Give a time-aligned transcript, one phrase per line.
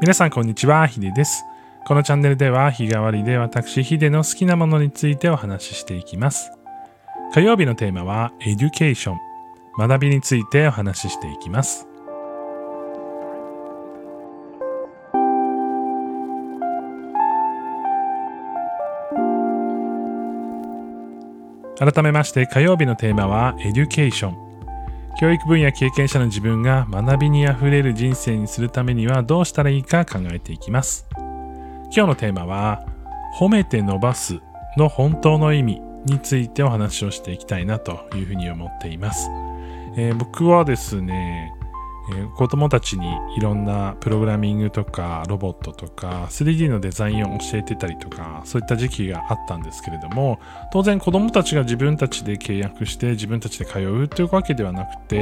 [0.00, 1.44] 皆さんこんにちは、ヒデです。
[1.86, 6.50] このチャンネルでは日替わりで私ヒデの好きなものについてお話ししていきます。
[7.34, 9.18] 火曜日のテーマは education、
[9.78, 11.86] 学びについてお話ししていきます。
[21.78, 24.49] 改めまして火曜日のテーマは education。
[25.18, 31.06] 教育分野経験者の自分が学びにあふれる人生にするためにはどうしたらいいか考えていきます。
[31.14, 32.84] 今日のテーマは
[33.38, 34.40] 褒めて伸ばす
[34.76, 39.28] の本当の意味についてお話をしていきたいなというふうに思っています。
[39.96, 41.52] えー僕はですね、
[42.10, 50.40] えー子供たちにいろんなプログラミングとかロボットとか 3D のデザインを教えてたりとかそういった時期があったんですけれども
[50.72, 55.16] 当然子供たちが自分たちで契約して自分たちで通うというわけではなくて、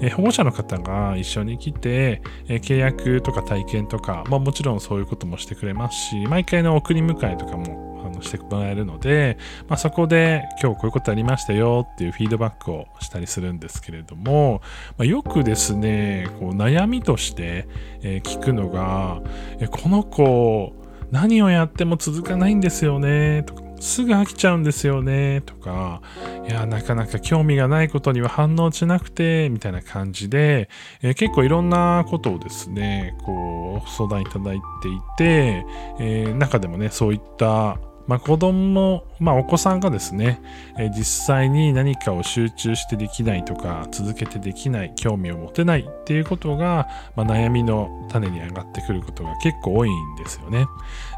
[0.00, 9.38] えー保護者の方が一緒に来て、えー契約とか体験とか、まあ、もちろんそういうこともしてくれますし毎回の送り迎えとかもあのしてもらえるので、
[9.68, 14.60] まあ、そこで今日こういうことありましたよっていうフィードバックをしたりするんですけれども、
[14.98, 17.66] まあ、よくですねこう悩みとして、
[18.02, 19.22] え聞くのが、
[19.58, 20.74] えこの子
[21.10, 26.00] 何をやっても続かないんですよねとかすぐ飽きちゃうんですよねとか
[26.48, 30.68] いやなかなか興味がないことには反応しなくてみたいな感じで、
[31.02, 35.66] えー結構いろんなことをですねこう相談いただいていて、
[36.00, 40.40] えー中でもねそういったまあ、子供、まあ、お子さんがですね、
[40.78, 50.66] え実際に何かを集中してできないとか続けてできない興味を持てないっていうことが、まあ、悩みの種に上がってくることが結構多いんですよね。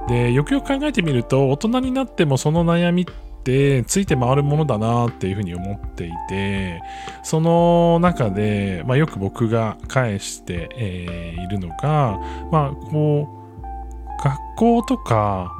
[0.09, 3.05] でよくよく考えてみると大人になってもその悩みっ
[3.43, 6.83] てついて回るものだなっていうふうに思っていて
[7.23, 12.19] その中で、まあ、よく僕が返して、えーいるのが、
[12.51, 15.53] まあ、こう学校とか、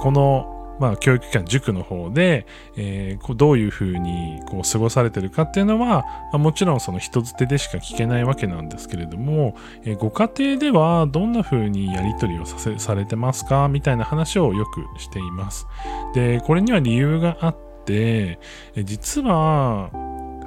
[0.00, 2.46] このまあ、教育機関塾の方で、
[2.76, 13.68] えーこうどういうふうにこう過ごされてるかっていうのは、ま、もちろんその人づてでしか聞けないわけなんですけれども、えーご家庭ではどんなふうにやり取りをさせされてますか？
[13.68, 15.66] みたいな話をよくしています。
[16.14, 18.38] でこれには理由があって
[18.84, 19.90] 実は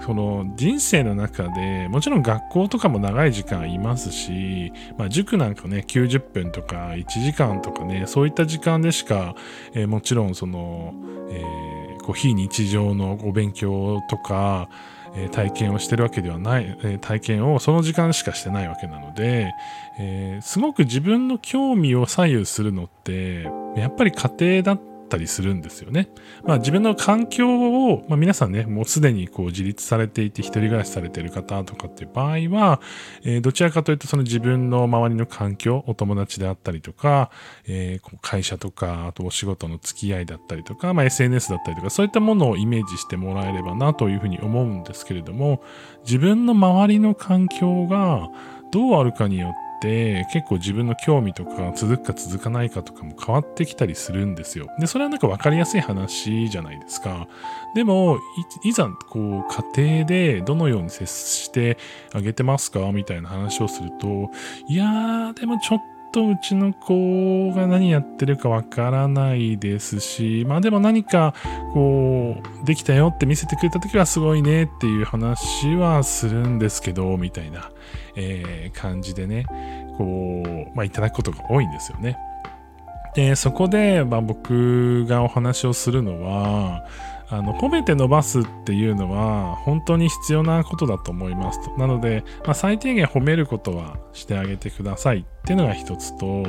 [0.05, 9.33] その人生の中でもちろん学校とかも長い時間いますし、まあ、塾なんかね90分とか1時間とかねそういった時間でしか、
[9.73, 10.93] えーもちろんその、
[11.29, 14.67] えーこう非日常のお勉強とか、
[15.15, 19.53] えー体験をしてるわけではない、え体験をその時間しかしてないわけなので、
[19.99, 23.47] えすごく自分の興味を左右するのって
[23.77, 26.09] やっぱり家庭だったたりするんですよね。
[26.43, 32.81] まあ、自分の環境を、まあ、皆さんねもうすでにこう自立されていて一人暮らしされている方とかっていう場合は、
[33.23, 37.29] えーどちらかというとその自分の周りの環境お友達であったりとか、
[37.67, 45.61] えー会社とかあとお仕事の付き合いだったりとか、まあ、SNS だったりとかそういったものをイメージしてもらえればなというふうに思うんですけれども
[46.05, 48.29] 自分の周りの環境が
[48.71, 49.62] どうあるかによって
[50.31, 54.67] 結構自分の興味とか続くか続かないかとかも変わってきたりするんですよ。
[54.79, 57.27] で、それはなんか分かりやすい話じゃないですか。
[57.75, 58.19] でも、
[58.63, 61.77] いざこう家庭でどのように接して
[62.13, 62.91] あげてますか？
[62.91, 64.29] みたいな話をすると、
[64.67, 65.79] いやー、でもちょっ
[66.13, 71.33] とうちの子が何やってるかわからないですし、まあでも何か
[71.73, 77.71] こう、できたよって見せてくれた時はすごいねっていう話はするんですけど、みたいな、
[78.15, 79.45] えー感じでね、
[79.97, 82.17] こう、まあいただくことが多いんですよね。
[83.15, 86.85] で、そこで、まあ僕がお話をするのは、
[87.29, 91.77] あの褒めて伸ばすっていうのは本当に必要なことだと思いますと。
[91.77, 96.43] なので、まあ、最低限褒めることはしてあげてくださいっていうのが一つと、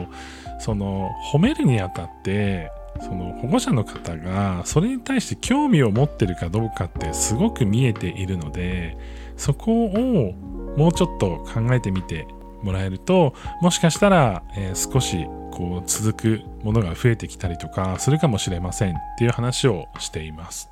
[0.59, 2.71] その褒めるにあたって、
[3.01, 8.97] その保護者の方がそれに対して興味を持ってるかどうかってすごく見えているので、
[9.37, 10.33] そこを
[10.77, 12.27] もうちょっと考えてみて
[12.65, 20.69] もらえると、もしかしたら、えー少しこう続くものが増えてきたりとかするかもしれませんっていう話をしています。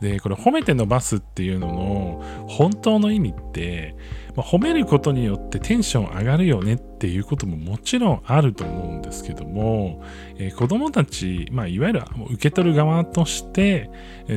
[0.00, 3.94] で、これ褒めて伸ばすっていうのの本当の意味って、
[4.34, 10.02] まあ褒めることによってテンション上がるよねっていうことももちろんあると思うんですけども、
[10.38, 12.02] えー子供たち、まあ、いわゆる
[12.32, 13.90] 受け取る側として、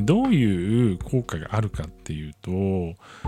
[0.04, 2.52] どういう効果があるかっていうと、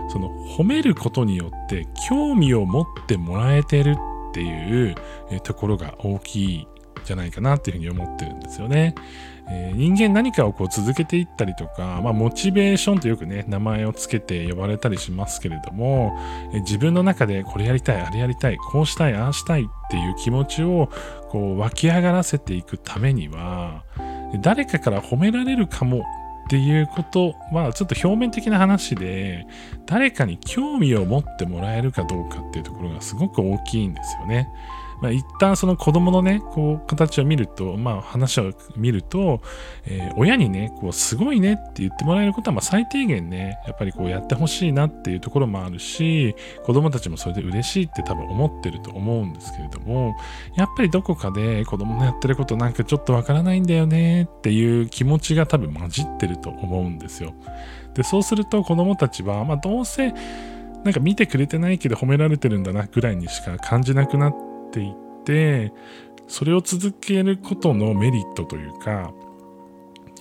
[0.10, 3.96] その褒めることによって興味を持ってもらえてる
[4.30, 4.96] っていう
[5.44, 6.68] ところが大きい
[7.06, 8.96] じゃないかなっていうふうに思ってるんですよね。
[9.48, 16.18] えー、人間何かをこう続けていったりとか、まあ、モチベーションとよくね名前をつけて呼ばれたりしますけれども、
[16.54, 20.90] えー、自分の中でこれやりたいあれやりたいこうしたいああしたいっていう気持ちを
[21.30, 23.84] こう湧き上がらせていくためには
[24.42, 26.04] 誰かから褒められるかも
[26.46, 29.48] っていうことはちょっと表面的な話で
[29.88, 34.48] 誰かに興味を持ってもらえるかどうかっていうところがすごく大きいんですよね。
[35.02, 39.42] まあ、一旦その子供のね、こう、形を見ると、まあ、話を見ると、
[39.86, 50.16] えー、親にね、こう、すごいねって言ってもらえることは、まあ、最低限ね、やっぱりこう、やってほしいなっていうところもあるし、子供たちもそれで嬉しいって多分思ってると思うんですけれども、
[50.56, 57.34] やっぱりどこかで子供のやってることなんかちょっとわからないんだよねっていう気持ちが多分混じってると思うんですよ。
[57.94, 60.14] で、そうすると子供たちは、まあ、どうせ、
[60.84, 65.74] なんか見てくれてないけど褒められてるんだなぐらいにしか感じなくなってっていって
[66.28, 69.14] それを続けることのメリットというか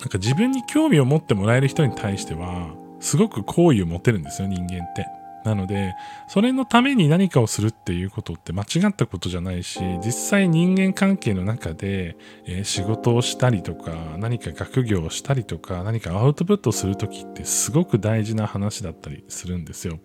[0.00, 5.06] なんか自分に興味を持ってもらえる人に対してはすごく好意を持てるんですよ人間って。
[5.44, 5.92] なので
[6.26, 12.16] それのために何かをするっていうことって間違ったことじゃないし実際人間関係の中で、
[12.46, 19.98] えー、仕事をしたりとか何か学業をしたりとか何かアウトプットする時ってすごく大事な話だったりするんですよ。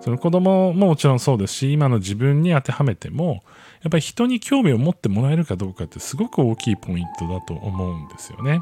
[0.00, 3.42] その子供ももちろんそうですし、今の自分に当てはめても、
[3.82, 8.60] やっぱり人に興味を持ってもらえるかどうかってすごく大きいポイントだと思うんですよね。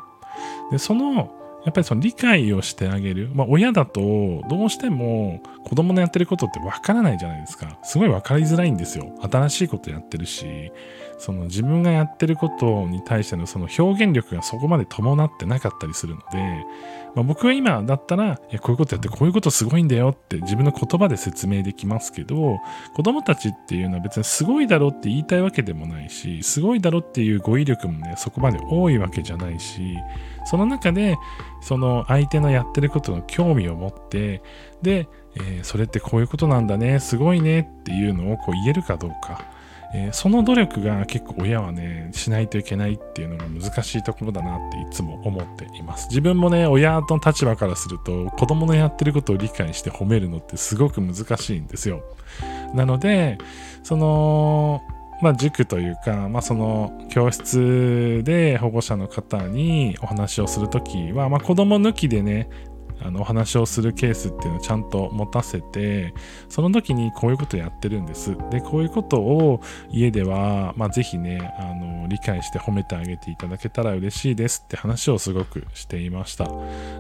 [0.71, 1.33] で、その、
[1.65, 3.31] やっぱりその理解をしてあげる。
[3.35, 7.79] まあ親だとどうしても子供のやってることってわからないじゃないですか。
[7.83, 9.13] すごいわかりづらいんですよ。
[9.21, 10.73] 新しいことやってるし、
[11.19, 16.65] その自分がやってることに対してのその表現力がそこまで伴ってなかったりするので、
[17.15, 22.59] まあ、僕は今だったら、いや、こういうことやってこういうことすごいんだよって自分の言葉で説明できますけど、
[22.95, 29.97] 子供たちっていうのは別にすごいだろうって言いたいわけでもないし、すごいだろうっていう語彙力もね、そこまで多いわけじゃないし、
[30.45, 31.17] その中で、
[31.61, 34.43] その相手のやってることの興味を持って、
[34.83, 39.45] で、えー、それってこういうことなんだね、すごいねっていうのをこう言えるかどうか。
[39.95, 46.09] えー、その努力が結構親はね、しないといけないっていうのが難しいところだなっていつも思っています。
[46.11, 52.03] 自分もね、親の立場からすると、子供のやってることを理解して褒めるのってすごく難しいんですよ。
[52.75, 53.39] なので、
[53.83, 54.83] その、
[55.21, 62.49] まあ、塾というか、まあ、その教室で保護者の方にお話をするときは、まあ、子供抜きでね、
[63.01, 66.15] あのお話をするケースっていうのをちゃんと持たせて
[66.49, 68.37] その時にこういうことやってるんです。
[68.51, 69.61] でこういうことを
[69.91, 76.47] 家では、まあ、ぜひねあの理解して褒めてあげていただけたら嬉しいですって話をすごくしていました。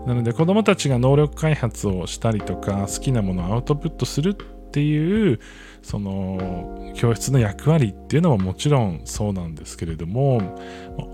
[0.06, 5.41] なので子どもたちが能力開発をしたりとか好きなものをアウトプットするってていう
[5.82, 10.59] その教室の役割っていうのももちろんそうなんですけれども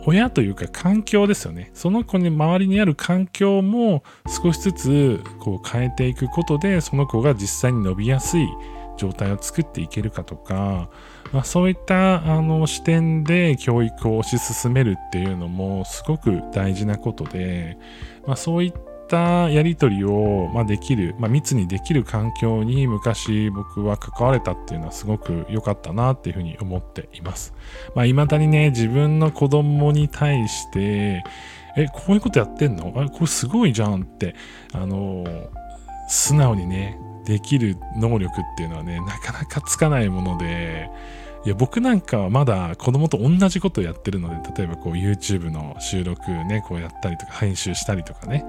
[0.07, 1.71] 親というか環境ですよね。
[1.75, 8.49] その子に周りにある環境も少しずつこう変えていくことでその子が実際に伸びやすい
[8.97, 10.89] 状態を作っていけるかとか、
[11.33, 17.77] まあ、そういったあの視点で教育を推し進めるっていうのもすごく大事なことで、
[18.27, 18.73] まあ、そういっ
[19.15, 27.55] ったやり取りを、まあ、できる、まあ、密にできる環境に昔僕は関われたっていうのはすごく良かったなっていうふうに思っています。
[27.95, 31.23] まあ、未だにね、自分の子供に対して、
[31.77, 32.93] え、こういうことやってんの？
[32.97, 34.35] あれ、これすごいじゃんって、
[34.73, 35.25] あの、
[36.09, 40.91] 素直にね、できる能力っていうのはね、なかなかつかないもので、
[41.45, 48.47] いや僕なんかはまだ子供と同じことをやってるので例えばこう YouTube の収録ねこうやったりとか編集したりとかね、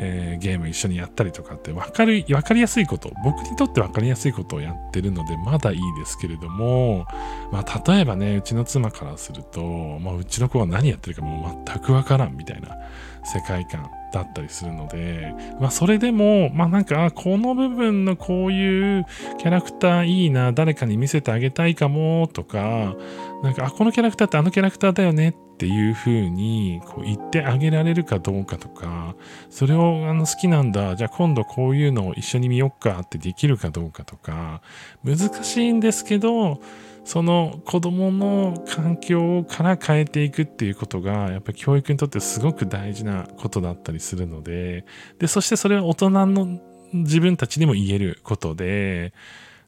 [0.00, 7.06] えー、ゲーム一緒にやったりとかって分かる分かりやすいこと僕にとって分かりやすいことをやってるのでまだいいですけれども、
[7.50, 9.60] まあ、例えばねうちの妻からすると、
[10.00, 12.76] まあ、うちの子は何やってるかもう全く分からんみたいな
[13.24, 19.04] 世界観だったりするので、まあ、それでも、まあ、なんか、この部分のこういう
[19.38, 22.96] キャラクターいいな、誰かに見せてあげたいかもとか、
[23.42, 29.14] なんか、あ、このキャラクターってあのキャラクターだよねっていう風にこう言ってあげられるかどうかとか、
[29.50, 34.62] それをあの好きなんだ、じゃあ今度こういうのを一緒に見よっかってできるかどうかとか、
[35.04, 36.60] 難しいんですけど、
[37.08, 44.84] その子供の環境から変えていくっていうことがやっぱり教育にとってすごく大事なことだったりするので
[45.18, 46.60] でそしてそれは大人の
[46.92, 49.14] 自分たちにも言えることで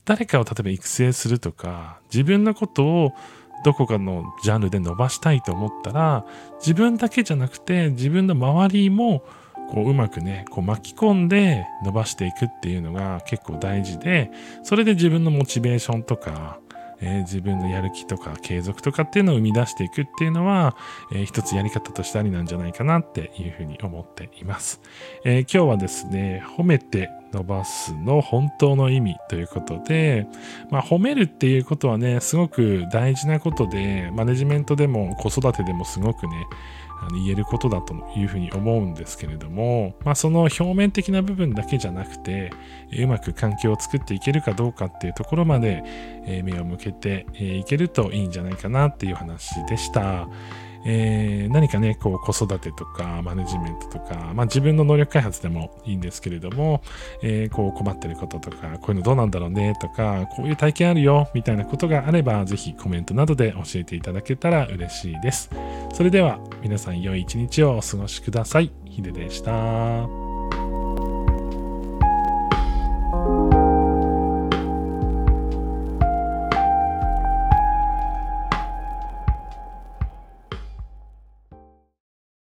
[0.05, 3.13] 誰かを例えば育成するとか自分のことを
[3.65, 6.25] どこかのジャンルで伸ばしたいと思ったら
[6.61, 9.23] 自分だけじゃなくて自分の周りも
[9.71, 14.31] こううまくねこう巻き込んで伸ばしていくっていうのが結構大事で
[14.63, 16.59] それで自分のモチベーションとか
[17.01, 20.77] えー、自分のやる気とか継続とかっていうのを生み出していくっていうのは、
[21.13, 24.81] えー、一つやり方としてありなんじゃないかなっていうふうに思っています。
[25.25, 30.27] えー、今日はですね、褒めて伸ばすの本当の意味ということで、
[30.71, 36.47] まあ、褒めるっていうことはね、すごく大事なことで、マネジメントでも子育てでもすごくね、
[37.13, 42.51] 言えることだというふうに思うんですけれども、まあ、その表面的な部分だけじゃなくて、
[42.99, 45.83] うまく環境を作っていけるかどうかっていうところまで
[46.45, 50.29] 目を向けていけるといいんじゃないかなっていう話でした。
[50.85, 56.83] えー、何かね、こう子育てとかマネジメントとか、まあ自分の能力開発でもいいんですけれども、
[57.23, 65.51] えー、こう困ってることとか、こういうのどうなんだろうねとか、こういう体験あるよみたいなことがあれば、ぜひコメントなどで教えていただけたら嬉しいです。
[65.93, 68.71] それでは皆さん良い一日をお過ごしください。
[68.85, 70.20] ヒデでした。